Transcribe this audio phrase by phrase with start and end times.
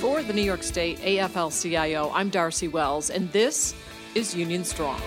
[0.00, 3.74] For the New York State AFL CIO, I'm Darcy Wells, and this
[4.14, 5.00] is Union Strong.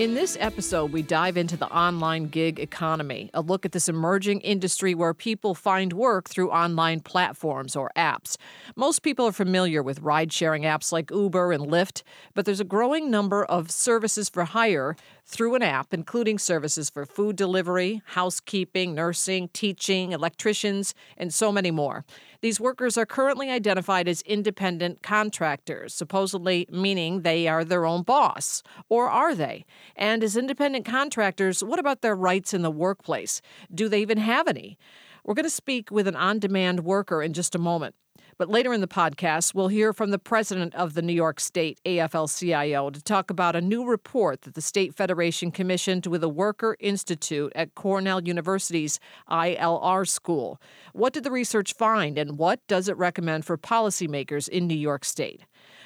[0.00, 4.40] In this episode, we dive into the online gig economy, a look at this emerging
[4.40, 8.38] industry where people find work through online platforms or apps.
[8.76, 12.02] Most people are familiar with ride sharing apps like Uber and Lyft,
[12.32, 14.96] but there's a growing number of services for hire
[15.30, 21.70] through an app, including services for food delivery, housekeeping, nursing, teaching, electricians, and so many
[21.70, 22.04] more.
[22.40, 28.64] These workers are currently identified as independent contractors, supposedly meaning they are their own boss.
[28.88, 29.64] Or are they?
[29.94, 33.40] And as independent contractors, what about their rights in the workplace?
[33.72, 34.78] Do they even have any?
[35.24, 37.94] We're going to speak with an on demand worker in just a moment.
[38.40, 41.78] But later in the podcast, we'll hear from the president of the New York State
[41.84, 46.28] AFL CIO to talk about a new report that the State Federation commissioned with a
[46.30, 48.98] Worker Institute at Cornell University's
[49.28, 50.58] ILR school.
[50.94, 55.04] What did the research find, and what does it recommend for policymakers in New York
[55.04, 55.42] State?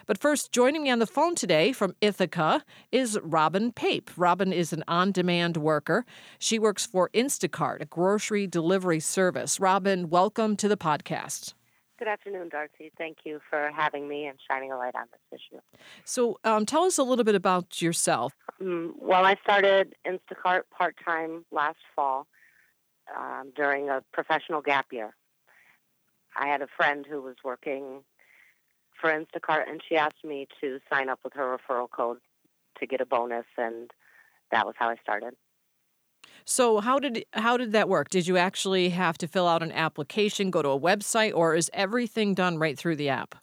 [0.07, 2.63] But first, joining me on the phone today from Ithaca
[2.93, 4.13] is Robin Pape.
[4.17, 6.07] Robin is an on demand worker.
[6.39, 9.59] She works for Instacart, a grocery delivery service.
[9.59, 11.55] Robin, welcome to the podcast.
[11.97, 12.91] Good afternoon, Darcy.
[12.99, 15.61] Thank you for having me and shining a light on this issue.
[16.05, 18.33] So, um, tell us a little bit about yourself.
[18.61, 22.27] Um, well, I started Instacart part time last fall
[23.17, 25.15] um, during a professional gap year.
[26.37, 28.03] I had a friend who was working
[29.01, 32.19] for Instacart, and she asked me to sign up with her referral code
[32.81, 33.93] to get a bonus, and
[34.51, 35.35] that was how I started.
[36.45, 38.09] So how did how did that work?
[38.11, 41.71] Did you actually have to fill out an application, go to a website, or is
[41.73, 43.35] everything done right through the app?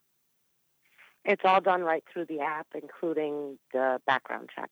[1.23, 4.69] It's all done right through the app, including the background check.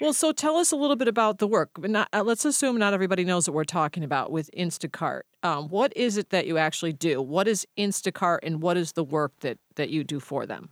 [0.00, 1.70] Well, so tell us a little bit about the work.
[1.78, 5.22] Not, uh, let's assume not everybody knows what we're talking about with Instacart.
[5.42, 7.22] Um, what is it that you actually do?
[7.22, 10.70] What is Instacart, and what is the work that that you do for them?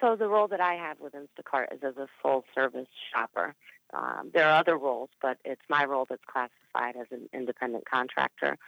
[0.00, 3.54] So the role that I have with Instacart is as a full service shopper.
[3.94, 8.58] Um, there are other roles, but it's my role that's classified as an independent contractor.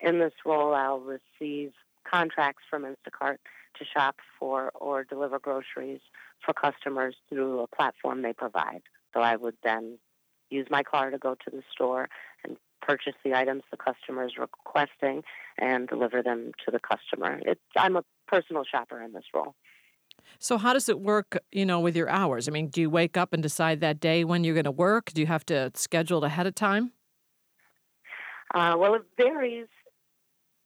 [0.00, 1.72] In this role, I'll receive
[2.08, 3.38] contracts from Instacart
[3.78, 6.00] to shop for or deliver groceries
[6.44, 8.82] for customers through a platform they provide.
[9.12, 9.98] So I would then
[10.50, 12.08] use my car to go to the store
[12.44, 15.22] and purchase the items the customer is requesting
[15.58, 17.40] and deliver them to the customer.
[17.76, 19.54] I'm a personal shopper in this role.
[20.38, 22.48] So how does it work, you know, with your hours?
[22.48, 25.12] I mean, do you wake up and decide that day when you're going to work?
[25.12, 26.92] Do you have to schedule it ahead of time?
[28.54, 29.66] Uh, well, it varies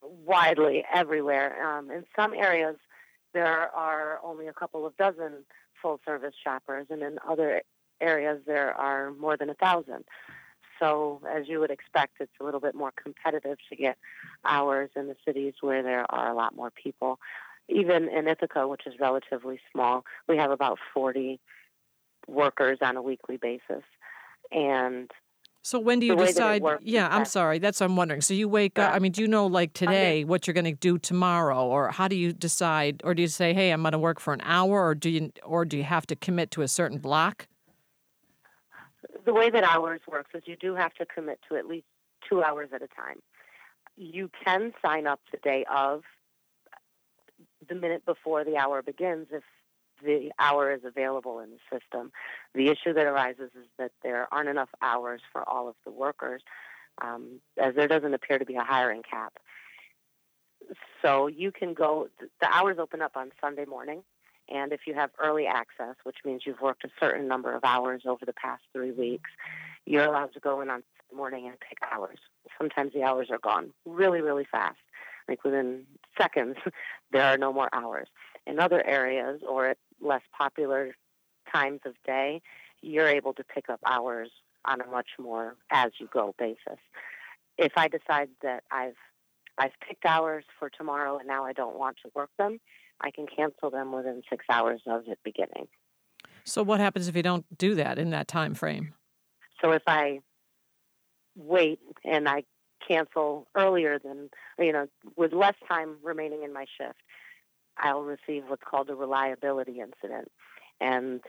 [0.02, 1.64] widely everywhere.
[1.66, 2.76] Um, in some areas,
[3.32, 5.44] there are only a couple of dozen
[5.80, 7.62] full service shoppers, and in other
[8.00, 10.04] areas, there are more than a thousand.
[10.78, 13.98] So, as you would expect, it's a little bit more competitive to get
[14.44, 17.18] hours in the cities where there are a lot more people
[17.70, 21.40] even in Ithaca, which is relatively small, we have about 40
[22.26, 23.84] workers on a weekly basis.
[24.50, 25.10] And
[25.62, 26.62] so when do you decide?
[26.80, 27.58] Yeah, I'm sorry.
[27.58, 28.22] That's what I'm wondering.
[28.22, 28.88] So you wake yeah.
[28.88, 28.94] up.
[28.94, 31.90] I mean, do you know like oh, today what you're going to do tomorrow, or
[31.90, 33.02] how do you decide?
[33.04, 35.32] Or do you say, "Hey, I'm going to work for an hour," or do you,
[35.44, 37.46] or do you have to commit to a certain block?
[39.26, 41.86] The way that hours works is you do have to commit to at least
[42.26, 43.20] two hours at a time.
[43.96, 46.02] You can sign up the day of
[47.70, 49.44] the minute before the hour begins if
[50.04, 52.12] the hour is available in the system.
[52.54, 56.42] The issue that arises is that there aren't enough hours for all of the workers,
[57.02, 59.34] um, as there doesn't appear to be a hiring cap.
[61.02, 62.08] So you can go,
[62.40, 64.02] the hours open up on Sunday morning,
[64.48, 68.02] and if you have early access, which means you've worked a certain number of hours
[68.06, 69.30] over the past three weeks,
[69.86, 72.18] you're allowed to go in on Sunday morning and pick hours.
[72.58, 74.78] Sometimes the hours are gone really, really fast
[75.30, 75.84] like within
[76.20, 76.56] seconds,
[77.12, 78.08] there are no more hours.
[78.46, 80.94] In other areas or at less popular
[81.50, 82.42] times of day,
[82.82, 84.30] you're able to pick up hours
[84.66, 86.78] on a much more as you go basis.
[87.56, 88.96] If I decide that I've
[89.58, 92.60] I've picked hours for tomorrow and now I don't want to work them,
[93.02, 95.68] I can cancel them within six hours of it beginning.
[96.44, 98.94] So what happens if you don't do that in that time frame?
[99.60, 100.20] So if I
[101.36, 102.44] wait and I
[102.86, 104.86] cancel earlier than, you know,
[105.16, 106.98] with less time remaining in my shift,
[107.78, 110.30] I'll receive what's called a reliability incident.
[110.80, 111.20] And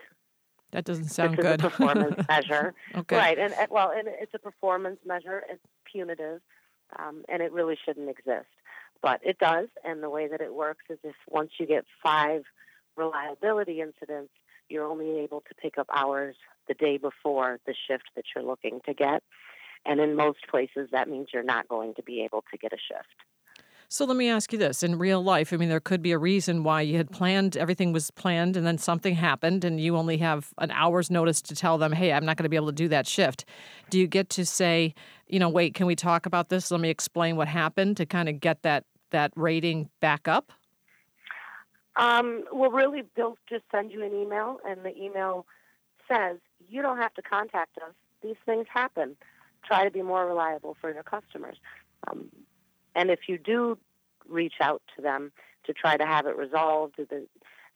[0.72, 1.60] that doesn't sound this good.
[1.60, 3.16] Is a performance measure, okay.
[3.16, 3.38] right?
[3.38, 5.42] And well, and it's a performance measure.
[5.48, 6.40] It's punitive,
[6.98, 8.48] um, and it really shouldn't exist,
[9.02, 9.68] but it does.
[9.84, 12.44] And the way that it works is, if once you get five
[12.96, 14.32] reliability incidents,
[14.68, 16.36] you're only able to pick up hours
[16.68, 19.22] the day before the shift that you're looking to get.
[19.84, 22.76] And in most places, that means you're not going to be able to get a
[22.76, 23.08] shift.
[23.88, 26.18] So let me ask you this in real life, I mean, there could be a
[26.18, 30.16] reason why you had planned, everything was planned, and then something happened, and you only
[30.16, 32.72] have an hour's notice to tell them, hey, I'm not going to be able to
[32.72, 33.44] do that shift.
[33.90, 34.94] Do you get to say,
[35.26, 36.70] you know, wait, can we talk about this?
[36.70, 40.52] Let me explain what happened to kind of get that, that rating back up?
[41.96, 45.44] Um, well, really, they'll just send you an email, and the email
[46.10, 47.92] says, you don't have to contact us.
[48.22, 49.16] These things happen.
[49.64, 51.56] Try to be more reliable for your customers.
[52.08, 52.28] Um,
[52.94, 53.78] and if you do
[54.28, 55.32] reach out to them
[55.64, 56.98] to try to have it resolved,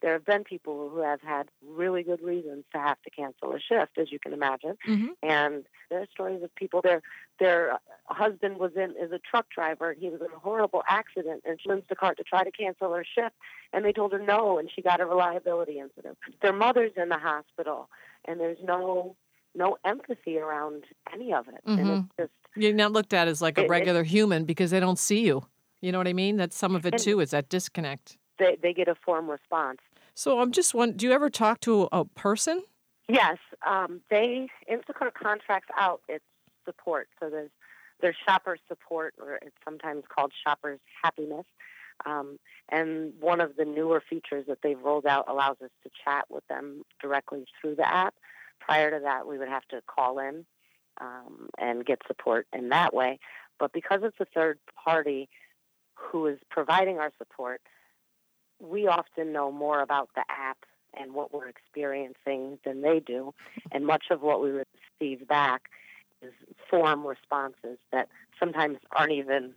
[0.02, 3.60] there have been people who have had really good reasons to have to cancel a
[3.60, 4.76] shift, as you can imagine.
[4.86, 5.06] Mm-hmm.
[5.22, 7.02] And there are stories of people their
[7.38, 11.42] their husband was in is a truck driver and he was in a horrible accident
[11.46, 13.34] and she Instacart to try to cancel her shift
[13.72, 16.16] and they told her no and she got a reliability incident.
[16.40, 17.88] Their mother's in the hospital
[18.26, 19.16] and there's no
[19.56, 21.60] no empathy around any of it.
[21.66, 21.78] Mm-hmm.
[21.78, 24.80] And it's just you're not looked at as like a regular it, human because they
[24.80, 25.46] don't see you.
[25.80, 26.36] You know what I mean?
[26.36, 27.20] That's some of it too.
[27.20, 28.18] Is that disconnect?
[28.38, 29.78] They they get a form response.
[30.14, 32.62] So I'm just wondering, do you ever talk to a person?
[33.08, 33.36] Yes,
[33.66, 36.24] um, they Instacart contracts out its
[36.64, 37.08] support.
[37.20, 37.50] So there's
[38.00, 41.46] there's shopper support, or it's sometimes called shoppers happiness.
[42.04, 42.38] Um,
[42.68, 46.46] and one of the newer features that they've rolled out allows us to chat with
[46.48, 48.14] them directly through the app.
[48.60, 50.44] Prior to that, we would have to call in
[51.00, 53.18] um, and get support in that way.
[53.58, 55.28] But because it's a third party
[55.94, 57.60] who is providing our support,
[58.60, 60.58] we often know more about the app
[60.98, 63.34] and what we're experiencing than they do.
[63.70, 64.50] And much of what we
[65.00, 65.62] receive back
[66.22, 66.32] is
[66.70, 69.52] form responses that sometimes aren't even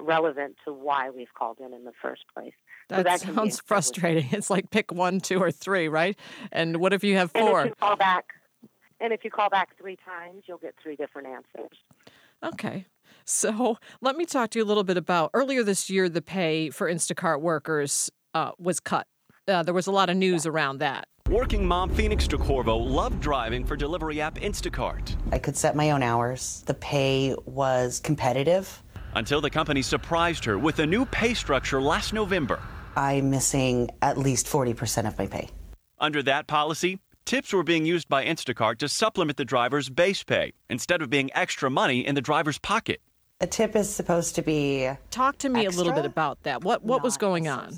[0.00, 2.52] relevant to why we've called in in the first place.
[2.88, 4.28] That, so that sounds frustrating.
[4.30, 6.16] It's like pick one, two, or three, right?
[6.52, 7.60] And what if you have four?
[7.60, 8.26] And if you call back,
[9.00, 11.78] and if you call back three times, you'll get three different answers.
[12.42, 12.86] Okay.
[13.24, 16.70] So let me talk to you a little bit about earlier this year, the pay
[16.70, 19.06] for Instacart workers uh, was cut.
[19.48, 20.52] Uh, there was a lot of news yeah.
[20.52, 21.08] around that.
[21.28, 25.16] Working mom Phoenix DeCorvo loved driving for delivery app Instacart.
[25.32, 26.62] I could set my own hours.
[26.66, 28.82] The pay was competitive.
[29.14, 32.60] Until the company surprised her with a new pay structure last November.
[32.96, 35.50] I'm missing at least 40% of my pay.
[35.98, 40.52] Under that policy, Tips were being used by Instacart to supplement the driver's base pay
[40.70, 43.00] instead of being extra money in the driver's pocket.
[43.40, 44.88] A tip is supposed to be.
[45.10, 46.62] Talk to me extra, a little bit about that.
[46.62, 47.74] What what was going on?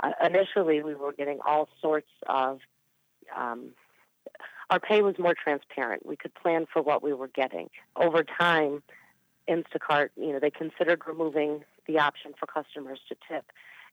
[0.00, 2.60] Uh, initially, we were getting all sorts of.
[3.36, 3.72] Um,
[4.70, 6.06] our pay was more transparent.
[6.06, 7.68] We could plan for what we were getting.
[7.94, 8.82] Over time,
[9.48, 13.44] Instacart, you know, they considered removing the option for customers to tip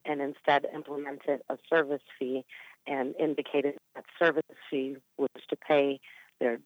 [0.06, 2.46] and instead implemented a service fee
[2.86, 6.00] and indicated that service fee was to pay
[6.40, 6.60] their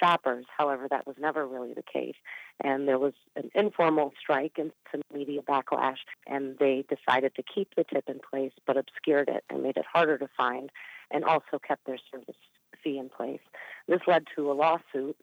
[0.00, 0.46] shoppers.
[0.56, 2.14] However, that was never really the case.
[2.62, 7.74] And there was an informal strike and some media backlash, and they decided to keep
[7.76, 10.70] the tip in place but obscured it and made it harder to find
[11.10, 12.36] and also kept their service
[12.82, 13.40] fee in place.
[13.88, 15.16] This led to a lawsuit,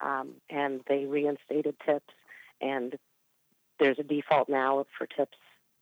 [0.00, 2.14] um, and they reinstated tips,
[2.60, 2.96] and
[3.78, 5.38] there's a default now for tips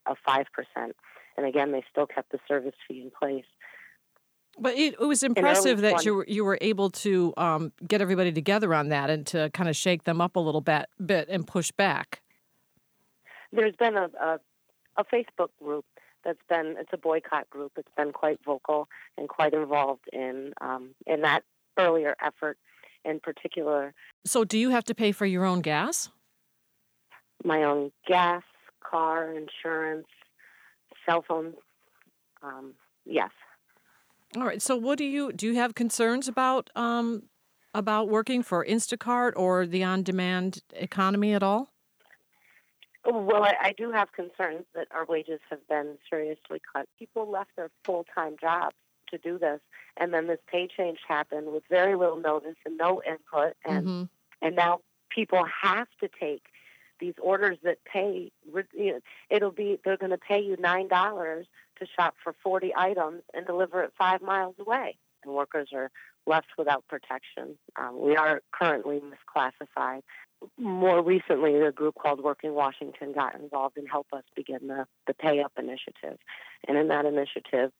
[0.06, 0.44] of 5%.
[1.36, 3.44] And again, they still kept the service fee in place.
[4.58, 8.30] But it, it was impressive that you were, you were able to um, get everybody
[8.30, 11.44] together on that and to kind of shake them up a little bit, bit and
[11.46, 12.22] push back.
[13.52, 14.40] There's been a, a,
[14.96, 15.84] a Facebook group
[16.24, 17.72] that's been it's a boycott group.
[17.76, 21.44] It's been quite vocal and quite involved in um, in that
[21.78, 22.58] earlier effort
[23.04, 23.92] in particular.
[24.24, 26.10] So, do you have to pay for your own gas?
[27.42, 28.42] My own gas,
[28.80, 30.06] car insurance,
[31.06, 31.54] cell phone.
[32.42, 32.74] Um,
[33.04, 33.30] yes.
[34.36, 34.60] All right.
[34.60, 35.48] So, what do you do?
[35.48, 37.24] You have concerns about um,
[37.72, 41.70] about working for Instacart or the on-demand economy at all?
[43.04, 46.88] Well, I, I do have concerns that our wages have been seriously cut.
[46.98, 48.76] People left their full-time jobs
[49.10, 49.60] to do this,
[49.98, 54.04] and then this pay change happened with very little notice and no input, and mm-hmm.
[54.40, 56.44] and now people have to take
[57.00, 58.30] these orders that pay.
[58.46, 61.46] You know, it'll be they're going to pay you nine dollars
[61.78, 64.96] to shop for 40 items and deliver it five miles away.
[65.24, 65.90] And workers are
[66.26, 67.58] left without protection.
[67.76, 70.02] Um, we are currently misclassified.
[70.58, 75.14] More recently, a group called Working Washington got involved and helped us begin the, the
[75.14, 76.18] Pay Up initiative.
[76.68, 77.72] And in that initiative,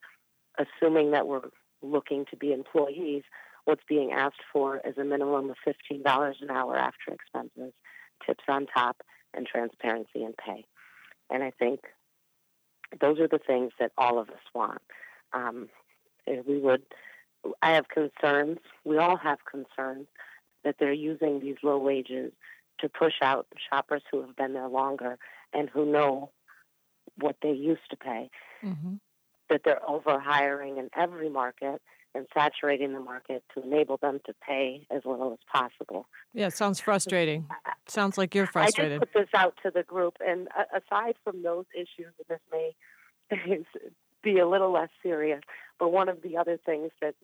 [0.59, 1.49] assuming that we're
[1.83, 3.23] looking to be employees,
[3.65, 7.73] what's being asked for is a minimum of $15 an hour after expenses,
[8.27, 9.03] tips on top,
[9.33, 10.65] and transparency in pay.
[11.31, 11.81] And I think
[13.01, 14.83] those are the things that all of us want.
[15.33, 15.69] Um,
[16.27, 16.83] we would
[17.61, 18.59] I have concerns.
[18.85, 20.07] We all have concerns
[20.65, 22.33] that they're using these low wages
[22.81, 25.19] to push out shoppers who have been there longer
[25.53, 26.31] and who know
[27.19, 28.31] what they used to pay.
[28.65, 28.95] Mm-hmm.
[29.51, 31.83] That they're over hiring in every market
[32.15, 36.07] and saturating the market to enable them to pay as little as possible.
[36.33, 37.47] Yeah, it sounds frustrating.
[37.87, 38.93] sounds like you're frustrated.
[38.93, 42.75] I just put this out to the group, and aside from those issues, this may
[44.23, 45.41] be a little less serious.
[45.79, 47.15] But one of the other things that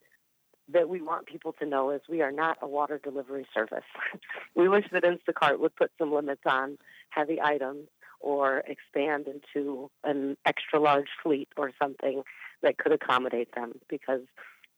[0.72, 3.84] that we want people to know is we are not a water delivery service.
[4.54, 6.78] we wish that Instacart would put some limits on
[7.10, 7.88] heavy items
[8.20, 12.22] or expand into an extra large fleet or something
[12.62, 14.20] that could accommodate them because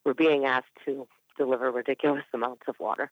[0.04, 1.06] we're being asked to
[1.36, 3.10] deliver ridiculous amounts of water.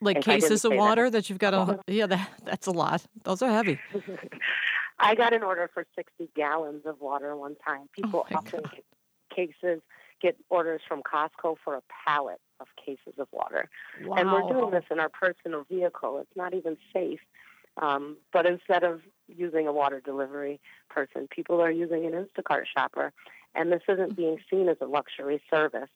[0.00, 1.18] Like if cases of water that.
[1.18, 1.30] that.
[1.30, 3.04] you've got to, yeah, that, that's a lot.
[3.24, 3.78] Those are heavy.
[4.98, 7.88] I got an order for 60 gallons of water one time.
[7.92, 8.72] People oh often God.
[8.72, 8.84] get
[9.34, 9.80] cases,
[10.20, 13.68] get orders from Costco for a pallet of cases of water.
[14.04, 14.16] Wow.
[14.16, 16.18] And we're doing this in our personal vehicle.
[16.18, 17.20] It's not even safe.
[17.80, 20.60] Um, but instead of using a water delivery
[20.90, 23.12] person, people are using an Instacart shopper.
[23.54, 25.88] And this isn't being seen as a luxury service.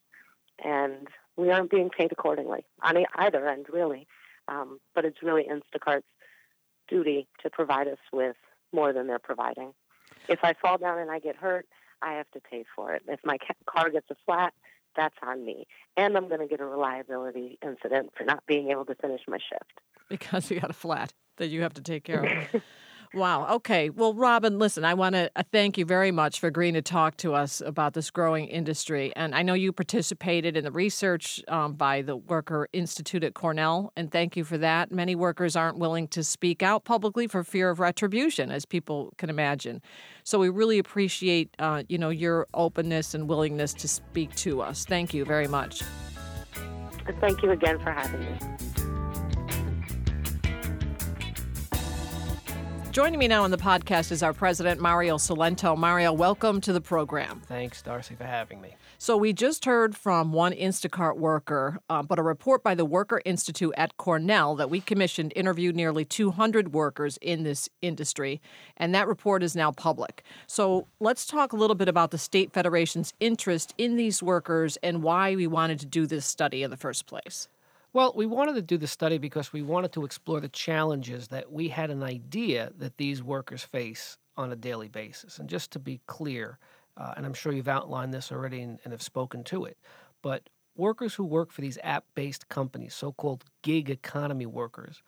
[0.65, 4.07] And we aren't being paid accordingly on either end, really.
[4.49, 6.07] Um, but it's really Instacart's
[6.89, 8.37] duty to provide us with
[8.73, 9.73] more than they're providing.
[10.29, 11.67] If I fall down and I get hurt,
[12.03, 13.03] I have to pay for it.
[13.09, 14.53] If my car gets a flat,
[14.97, 15.67] that's on me.
[15.97, 19.39] And I'm going to get a reliability incident for not being able to finish my
[19.39, 19.81] shift.
[20.09, 22.63] Because you got a flat that you have to take care of.
[23.15, 23.55] Wow.
[23.57, 23.91] Okay.
[23.91, 27.17] Well, Robin, listen, I want to uh, thank you very much for agreeing to talk
[27.19, 29.13] to us about this growing industry.
[29.17, 33.93] And I know you participated in the research um, by the Worker Institute at Cornell,
[33.97, 34.93] and thank you for that.
[34.93, 39.31] Many workers aren't willing to speak out publicly for fear of retribution, as people can
[39.31, 39.81] imagine.
[40.25, 44.85] So we really appreciate, uh, you know, your openness and willingness to speak to us.
[44.85, 45.83] Thank you very much.
[47.21, 48.66] Thank you again for having me.
[52.97, 55.77] Joining me now on the podcast is our president, Mario Cilento.
[55.77, 57.43] Mario, welcome to the program.
[57.45, 58.75] Thanks, Darcy, for having me.
[58.97, 63.21] So, we just heard from one Instacart worker, uh, but a report by the Worker
[63.27, 68.41] Institute at Cornell that we commissioned interviewed nearly 200 workers in this industry,
[68.79, 70.23] and that report is now public.
[70.47, 75.03] So, let's talk a little bit about the State Federation's interest in these workers and
[75.03, 77.49] why we wanted to do this study in the first place.
[77.93, 81.51] Well, we wanted to do the study because we wanted to explore the challenges that
[81.51, 85.39] we had an idea that these workers face on a daily basis.
[85.39, 86.59] And just to be clear,
[86.97, 89.79] uh, and I'm sure you've outlined this already and, and have spoken to it,
[90.23, 95.03] but workers who work for these app based companies, so called gig economy workers,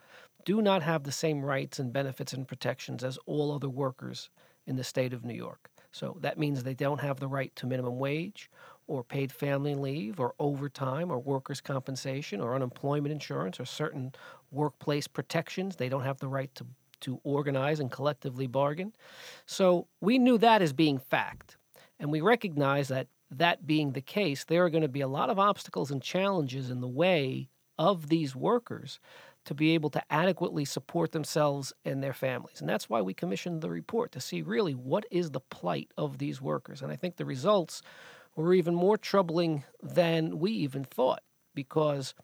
[0.45, 4.31] do not have the same rights and benefits and protections as all other workers
[4.67, 5.69] in the state of New York.
[5.93, 8.51] So that means they don't have the right to minimum wage
[8.89, 14.13] or paid family leave or overtime or workers' compensation or unemployment insurance or certain
[14.51, 15.77] workplace protections.
[15.77, 16.67] They don't have the right to,
[17.03, 18.93] to organize and collectively bargain.
[19.47, 21.57] So we knew that as being fact.
[22.01, 25.31] And we recognize that that being the case, there are going to be a lot
[25.31, 28.99] of obstacles and challenges in the way of these workers
[29.45, 32.61] to be able to adequately support themselves and their families.
[32.61, 36.19] And that's why we commissioned the report to see really what is the plight of
[36.19, 36.83] these workers.
[36.83, 37.83] And I think the results
[38.45, 41.23] were even more troubling than we even thought
[41.55, 42.15] because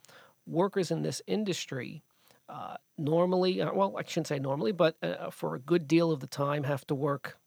[0.47, 2.03] workers in this industry
[2.47, 6.19] uh, normally, uh, well, I shouldn't say normally, but uh, for a good deal of
[6.19, 7.37] the time have to work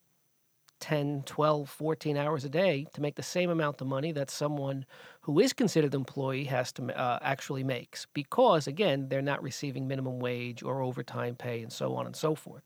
[0.80, 4.84] 10, 12, 14 hours a day to make the same amount of money that someone
[5.22, 9.88] who is considered an employee has to uh, actually makes because again they're not receiving
[9.88, 12.62] minimum wage or overtime pay and so on and so forth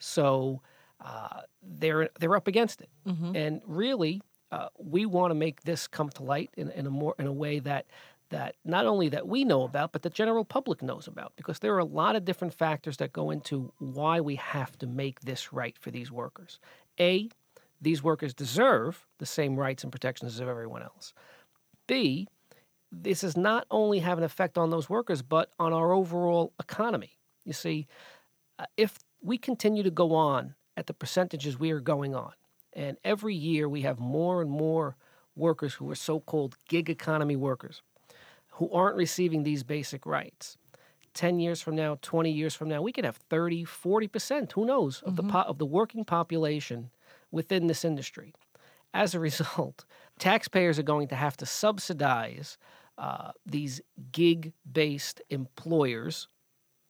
[0.00, 0.60] so
[1.04, 3.36] uh, they're they're up against it mm-hmm.
[3.36, 4.20] and really
[4.52, 7.32] uh, we want to make this come to light in, in a more in a
[7.32, 7.86] way that
[8.28, 11.74] that not only that we know about, but the general public knows about, because there
[11.74, 15.52] are a lot of different factors that go into why we have to make this
[15.52, 16.58] right for these workers.
[16.98, 17.28] A,
[17.80, 21.12] these workers deserve the same rights and protections as everyone else.
[21.86, 22.26] B,
[22.90, 27.18] this does not only have an effect on those workers, but on our overall economy.
[27.44, 27.86] You see,
[28.58, 32.32] uh, if we continue to go on at the percentages we are going on,
[32.72, 34.96] and every year we have more and more
[35.36, 37.82] workers who are so called gig economy workers
[38.52, 40.56] who aren't receiving these basic rights.
[41.14, 45.02] 10 years from now, 20 years from now, we could have 30, 40%, who knows,
[45.02, 45.26] of, mm-hmm.
[45.26, 46.90] the, po- of the working population
[47.30, 48.32] within this industry.
[48.94, 49.84] As a result,
[50.18, 52.56] taxpayers are going to have to subsidize
[52.98, 56.28] uh, these gig based employers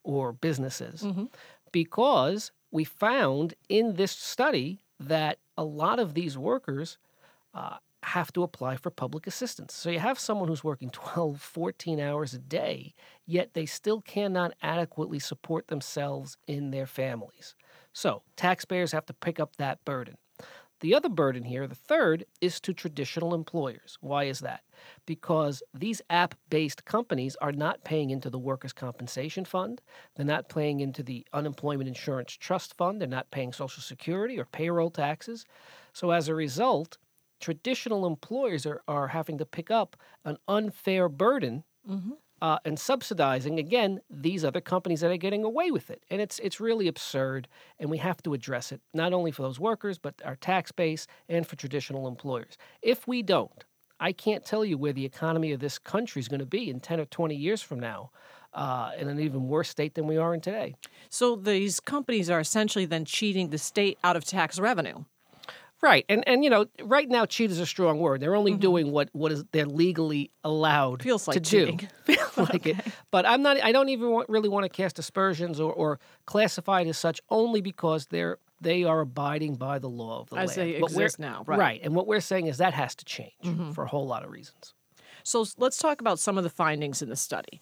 [0.05, 1.25] or businesses mm-hmm.
[1.71, 6.99] because we found in this study that a lot of these workers
[7.55, 9.75] uh, have to apply for public assistance.
[9.75, 12.95] So you have someone who's working 12, 14 hours a day,
[13.27, 17.55] yet they still cannot adequately support themselves in their families.
[17.93, 20.17] So taxpayers have to pick up that burden.
[20.83, 23.99] The other burden here, the third, is to traditional employers.
[24.01, 24.65] Why is that?
[25.07, 29.81] Because these app based companies are not paying into the workers' compensation fund.
[30.17, 33.01] They're not paying into the unemployment insurance trust fund.
[33.01, 35.47] They're not paying Social Security or payroll taxes.
[35.93, 36.99] So as a result,
[37.39, 42.13] traditional employers are, are having to pick up an unfair burden mm-hmm.
[42.43, 46.39] Uh, and subsidizing again these other companies that are getting away with it, and it's
[46.41, 50.15] it's really absurd, and we have to address it not only for those workers but
[50.25, 52.59] our tax base and for traditional employers.
[52.83, 53.65] If we don't,
[54.09, 56.81] I can't tell you where the economy of this country is going to be in
[56.81, 58.11] ten or twenty years from now.
[58.55, 60.75] Uh, in an even worse state than we are in today.
[61.09, 65.05] So these companies are essentially then cheating the state out of tax revenue.
[65.83, 68.21] Right, and and you know, right now, cheat is a strong word.
[68.21, 68.61] They're only mm-hmm.
[68.61, 71.77] doing what what is they're legally allowed Feels like to cheating.
[71.77, 71.89] do.
[72.15, 72.71] Feels like okay.
[72.71, 72.93] it.
[73.11, 73.61] But I'm not.
[73.63, 77.21] I don't even want, really want to cast aspersions or, or classify it as such,
[77.31, 80.71] only because they're they are abiding by the law of the as land.
[80.71, 81.43] they exist now.
[81.47, 81.59] Right.
[81.59, 83.73] right, and what we're saying is that has to change mm-hmm.
[83.73, 84.75] for a whole lot of reasons.
[85.25, 87.61] So let's talk about some of the findings in the study.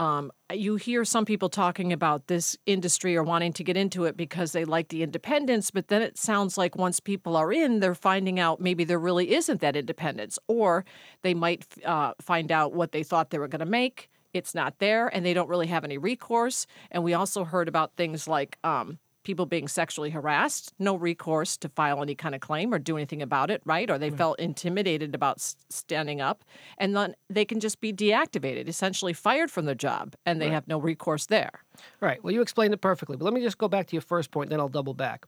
[0.00, 4.16] Um, you hear some people talking about this industry or wanting to get into it
[4.16, 7.94] because they like the independence, but then it sounds like once people are in, they're
[7.94, 10.86] finding out maybe there really isn't that independence, or
[11.20, 14.08] they might uh, find out what they thought they were going to make.
[14.32, 16.66] It's not there, and they don't really have any recourse.
[16.90, 21.68] And we also heard about things like um, people being sexually harassed, no recourse to
[21.68, 23.90] file any kind of claim or do anything about it, right?
[23.90, 24.18] Or they right.
[24.18, 26.44] felt intimidated about standing up,
[26.78, 30.54] and then they can just be deactivated, essentially fired from their job, and they right.
[30.54, 31.62] have no recourse there.
[32.00, 32.22] Right.
[32.22, 34.50] Well, you explained it perfectly, but let me just go back to your first point,
[34.50, 35.26] then I'll double back.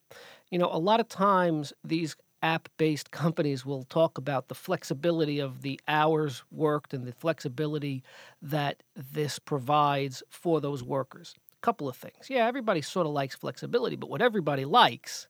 [0.51, 5.39] You know, a lot of times these app based companies will talk about the flexibility
[5.39, 8.03] of the hours worked and the flexibility
[8.41, 12.29] that this provides for those workers couple of things.
[12.29, 15.29] Yeah, everybody sort of likes flexibility, but what everybody likes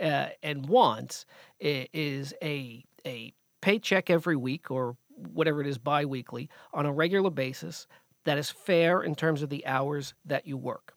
[0.00, 1.26] uh, and wants
[1.60, 4.96] is a a paycheck every week or
[5.32, 7.86] whatever it is biweekly on a regular basis
[8.24, 10.94] that is fair in terms of the hours that you work.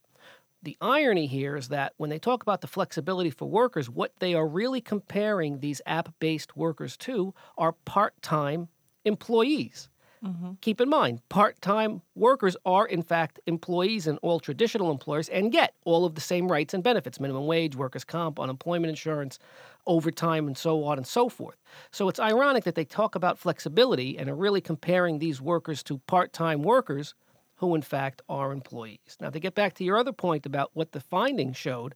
[0.64, 4.34] The irony here is that when they talk about the flexibility for workers, what they
[4.34, 8.70] are really comparing these app based workers to are part time
[9.06, 9.90] employees.
[10.24, 10.54] Mm-hmm.
[10.62, 15.52] Keep in mind, part time workers are, in fact, employees in all traditional employers and
[15.52, 19.38] get all of the same rights and benefits minimum wage, workers' comp, unemployment insurance,
[19.86, 21.58] overtime, and so on and so forth.
[21.92, 26.00] So it's ironic that they talk about flexibility and are really comparing these workers to
[26.00, 27.14] part time workers
[27.56, 29.18] who, in fact, are employees.
[29.20, 31.96] Now, to get back to your other point about what the findings showed,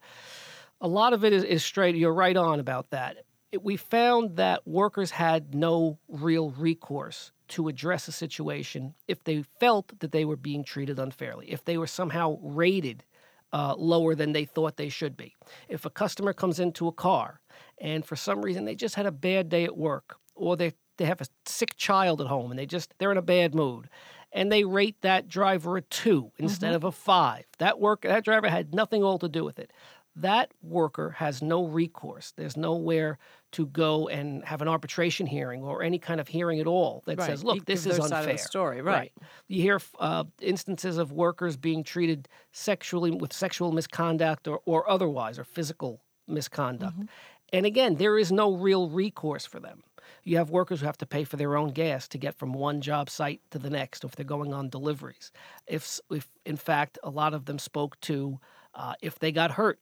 [0.80, 3.18] a lot of it is, is straight, you're right on about that.
[3.60, 9.98] We found that workers had no real recourse to address a situation if they felt
[10.00, 13.04] that they were being treated unfairly, if they were somehow rated
[13.52, 15.34] uh, lower than they thought they should be.
[15.68, 17.40] If a customer comes into a car
[17.78, 21.04] and for some reason they just had a bad day at work or they, they
[21.04, 23.90] have a sick child at home and they just they're in a bad mood
[24.32, 26.76] and they rate that driver a 2 instead mm-hmm.
[26.76, 29.70] of a 5 that work that driver had nothing all to do with it
[30.16, 32.32] that worker has no recourse.
[32.36, 33.18] There's nowhere
[33.52, 37.18] to go and have an arbitration hearing or any kind of hearing at all that
[37.18, 37.26] right.
[37.26, 38.94] says, "Look, this is unfair." story, right.
[38.94, 39.12] right.
[39.48, 45.38] You hear uh, instances of workers being treated sexually with sexual misconduct or, or otherwise,
[45.38, 46.94] or physical misconduct.
[46.94, 47.06] Mm-hmm.
[47.52, 49.82] And again, there is no real recourse for them.
[50.24, 52.80] You have workers who have to pay for their own gas to get from one
[52.80, 55.32] job site to the next if they're going on deliveries.
[55.66, 58.38] If, if in fact, a lot of them spoke to
[58.74, 59.80] uh, if they got hurt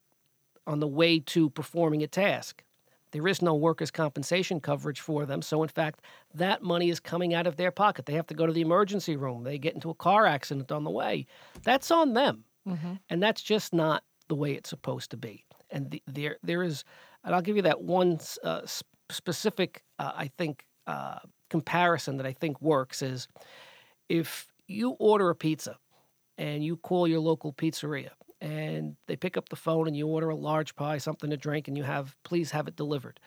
[0.67, 2.65] on the way to performing a task.
[3.13, 5.43] There is no workers' compensation coverage for them.
[5.43, 6.01] So, in fact,
[6.35, 8.07] that money is coming out of their pocket.
[8.07, 9.45] They have to go to the emergency room.
[9.45, 11.27] They get into a car accident on the way.
[11.65, 12.45] That's on them.
[12.69, 12.95] Mm-hmm.
[13.09, 15.45] And that's just not the way it's supposed to be.
[15.71, 16.85] And the, there, there is,
[17.25, 18.63] and I'll give you that one uh,
[19.11, 21.19] specific, uh, I think, uh,
[21.49, 23.29] comparison that I think works is
[24.09, 25.77] if you order a pizza
[26.39, 30.31] and you call your local pizzeria and they pick up the phone and you order
[30.31, 33.21] a large pie, something to drink, and you have, please have it delivered.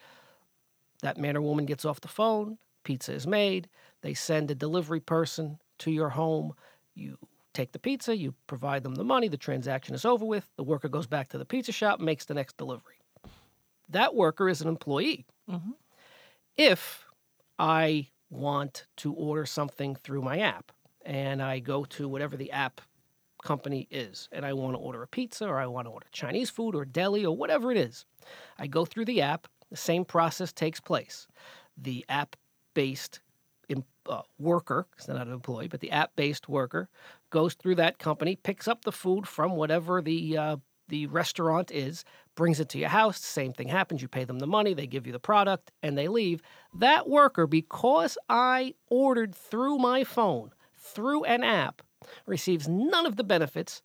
[1.02, 3.68] That man or woman gets off the phone, pizza is made,
[4.02, 6.54] they send a delivery person to your home.
[6.94, 7.18] You
[7.52, 10.88] take the pizza, you provide them the money, the transaction is over with, the worker
[10.88, 12.96] goes back to the pizza shop, makes the next delivery.
[13.88, 15.26] That worker is an employee.
[15.48, 15.72] Mm-hmm.
[16.56, 17.04] If
[17.58, 20.72] I want to order something through my app
[21.04, 22.80] and I go to whatever the app
[23.44, 26.50] company is, and I want to order a pizza or I want to order Chinese
[26.50, 28.04] food or deli or whatever it is.
[28.58, 31.28] I go through the app, the same process takes place.
[31.76, 32.34] The app
[32.74, 33.20] based
[34.08, 36.88] uh, worker, it's not an employee, but the app based worker
[37.30, 40.56] goes through that company, picks up the food from whatever the uh,
[40.88, 42.04] the restaurant is,
[42.34, 43.18] brings it to your house.
[43.18, 44.02] Same thing happens.
[44.02, 46.42] You pay them the money, they give you the product, and they leave.
[46.74, 51.80] That worker, because I ordered through my phone, through an app,
[52.26, 53.82] receives none of the benefits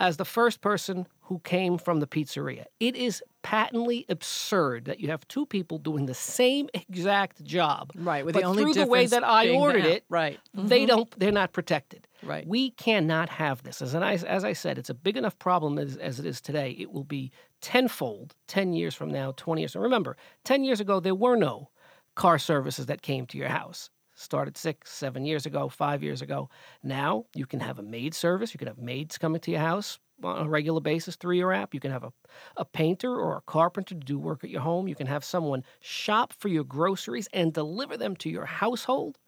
[0.00, 2.64] as the first person who came from the pizzeria.
[2.80, 7.92] It is patently absurd that you have two people doing the same exact job.
[7.94, 9.90] Right, with but the only through the way that I ordered that.
[9.90, 10.40] it, Right.
[10.54, 10.88] they Mhm.
[10.88, 12.08] don't they're not protected.
[12.24, 12.46] Right.
[12.46, 13.80] We cannot have this.
[13.82, 16.70] As, an, as I said, it's a big enough problem as, as it is today.
[16.78, 17.30] It will be
[17.60, 19.74] tenfold 10 years from now, 20 years.
[19.74, 21.70] And remember, 10 years ago, there were no
[22.14, 23.90] car services that came to your house.
[24.22, 26.48] Started six, seven years ago, five years ago.
[26.82, 28.54] Now you can have a maid service.
[28.54, 31.74] You can have maids coming to your house on a regular basis through your app.
[31.74, 32.12] You can have a,
[32.56, 34.86] a painter or a carpenter to do work at your home.
[34.86, 39.18] You can have someone shop for your groceries and deliver them to your household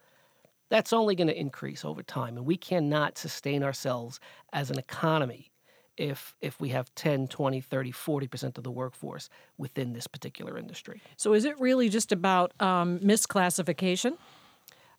[0.68, 4.18] that's only going to increase over time and we cannot sustain ourselves
[4.52, 5.50] as an economy
[5.96, 11.00] if if we have 10 20 30 40% of the workforce within this particular industry
[11.16, 14.16] So is it really just about um, misclassification?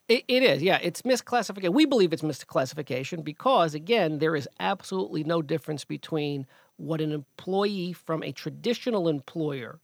[0.08, 5.24] It, it is yeah it's misclassification we believe it's misclassification because again there is absolutely
[5.24, 6.46] no difference between
[6.78, 9.80] what an employee from a traditional employer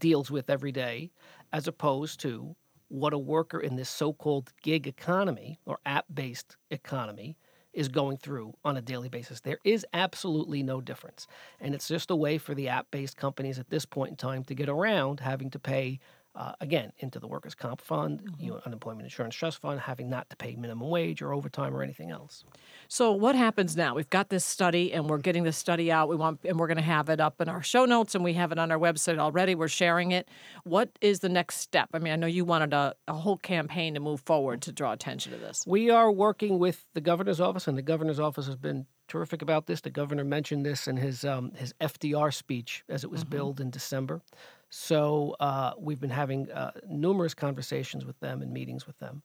[0.00, 1.10] deals with every day
[1.52, 2.54] as opposed to
[2.88, 7.36] what a worker in this so-called gig economy or app-based economy
[7.74, 9.40] is going through on a daily basis.
[9.40, 11.26] There is absolutely no difference.
[11.60, 14.54] And it's just a way for the app-based companies at this point in time to
[14.54, 16.00] get around having to pay
[16.38, 20.30] uh, again into the workers' comp fund, you know, unemployment insurance trust fund, having not
[20.30, 22.44] to pay minimum wage or overtime or anything else.
[22.86, 23.96] So what happens now?
[23.96, 26.08] We've got this study, and we're getting this study out.
[26.08, 28.34] We want, and we're going to have it up in our show notes, and we
[28.34, 29.56] have it on our website already.
[29.56, 30.28] We're sharing it.
[30.62, 31.88] What is the next step?
[31.92, 34.92] I mean, I know you wanted a, a whole campaign to move forward to draw
[34.92, 35.64] attention to this.
[35.66, 39.66] We are working with the governor's office, and the governor's office has been terrific about
[39.66, 39.80] this.
[39.80, 43.70] The governor mentioned this in his um, his FDR speech as it was billed in
[43.70, 44.22] December.
[44.70, 49.22] So uh, we've been having uh, numerous conversations with them and meetings with them.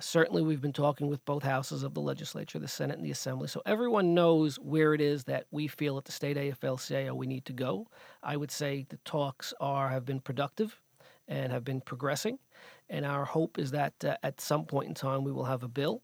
[0.00, 3.46] Certainly, we've been talking with both houses of the legislature, the Senate and the Assembly.
[3.46, 7.44] So everyone knows where it is that we feel at the state AFL-CIO we need
[7.44, 7.88] to go.
[8.22, 10.80] I would say the talks are have been productive
[11.28, 12.38] and have been progressing.
[12.88, 15.68] And our hope is that uh, at some point in time we will have a
[15.68, 16.02] bill.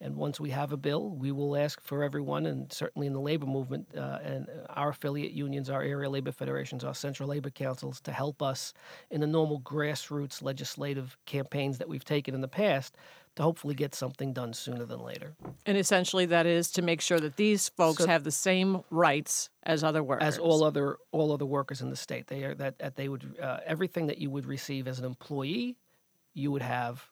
[0.00, 3.20] And once we have a bill, we will ask for everyone, and certainly in the
[3.20, 8.00] labor movement, uh, and our affiliate unions, our area labor federations, our central labor councils,
[8.02, 8.72] to help us
[9.10, 12.96] in the normal grassroots legislative campaigns that we've taken in the past
[13.36, 15.36] to hopefully get something done sooner than later.
[15.64, 19.48] And essentially, that is to make sure that these folks So- have the same rights
[19.62, 20.26] as other workers.
[20.26, 22.26] as all other all other workers in the state.
[22.26, 25.76] They are that, that they would uh, everything that you would receive as an employee,
[26.34, 27.08] you would have,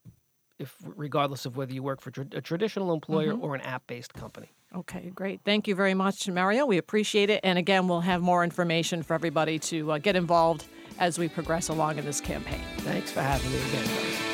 [0.58, 4.14] if regardless of whether you work for tra- a traditional employer or an app based
[4.14, 4.52] company.
[4.74, 5.40] Okay, great.
[5.44, 6.66] Thank you very much, Mario.
[6.66, 7.40] We appreciate it.
[7.42, 10.66] And again, we'll have more information for everybody to uh, get involved
[10.98, 12.60] as we progress along in this campaign.
[12.78, 13.84] Thanks for having me again.
[13.86, 14.26] Darcy.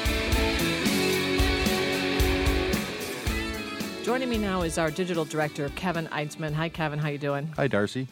[4.05, 6.53] Joining me now is our digital director, Kevin Eitzman.
[6.55, 6.99] Hi, Kevin.
[6.99, 7.53] How you doing?
[7.57, 8.09] Hi, Darcy.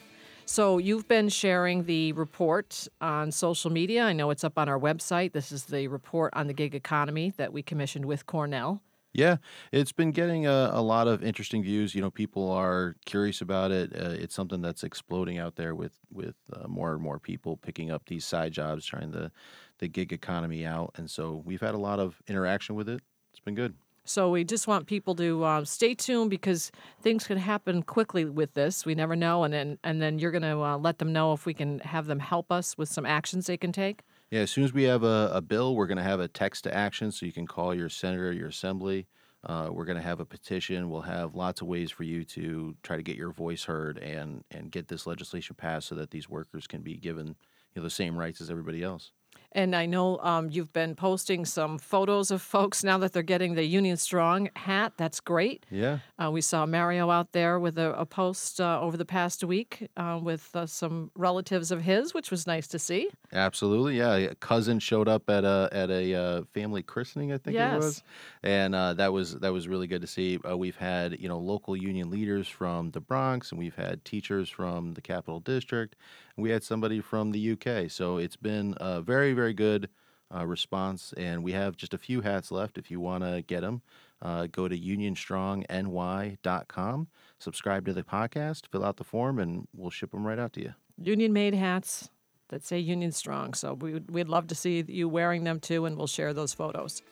[0.51, 4.03] So you've been sharing the report on social media.
[4.03, 5.33] I know it's up on our website.
[5.33, 8.83] This is the report on the gig economy that we commissioned with Cornell.
[9.13, 9.37] Yeah,
[9.71, 11.95] it's been getting a, a lot of interesting views.
[11.95, 13.93] You know, people are curious about it.
[13.95, 17.93] Uh, it's something that's exploding out there with with uh, more and more people picking
[17.93, 19.31] up these side jobs, trying the
[19.79, 23.03] the gig economy out, and so we've had a lot of interaction with it.
[23.31, 23.77] It's been good.
[24.05, 28.55] So we just want people to uh, stay tuned because things can happen quickly with
[28.55, 28.85] this.
[28.85, 31.47] We never know, and then and then you're going to uh, let them know if
[31.47, 34.01] we can have them help us with some actions they can take.
[34.31, 36.65] Yeah, as soon as we have a, a bill, we're going to have a text
[36.65, 39.07] to action, so you can call your senator, your assembly.
[39.45, 40.91] Uh, we're going to have a petition.
[40.91, 44.45] We'll have lots of ways for you to try to get your voice heard and
[44.51, 47.35] and get this legislation passed, so that these workers can be given you
[47.77, 49.13] know the same rights as everybody else.
[49.53, 53.55] And I know um, you've been posting some photos of folks now that they're getting
[53.55, 54.93] the Union Strong hat.
[54.97, 55.67] That's great.
[55.71, 55.99] Yeah.
[56.19, 59.89] Uh, we saw Mario out there with a, a post uh, over the past week
[59.97, 63.11] uh, with uh, some relatives of his, which was nice to see.
[63.33, 64.17] Absolutely, yeah.
[64.17, 67.73] A cousin showed up at a at a uh, family christening, I think Yes.
[67.73, 68.03] it was,
[68.43, 70.39] and uh, that was that was really good to see.
[70.49, 74.51] Uh, we've had you know local union leaders from the Bronx, and we've had teachers
[74.51, 75.95] from the Capital District,
[76.37, 77.89] and we had somebody from the UK.
[77.91, 79.89] So it's been a very very good
[80.35, 82.79] uh, response, and we have just a few hats left.
[82.79, 83.83] If you want to get them,
[84.23, 90.11] uh, go to unionstrongny.com, subscribe to the podcast, fill out the form, and we'll ship
[90.11, 90.75] them right out to you.
[91.03, 92.11] Union made hats
[92.51, 93.55] that say Union Strong.
[93.55, 97.03] So we, we'd love to see you wearing them too, and we'll share those photos.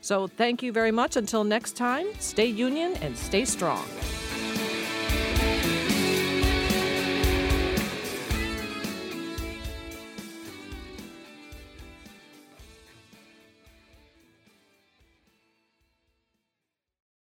[0.00, 1.16] So thank you very much.
[1.16, 3.84] Until next time, stay union and stay strong.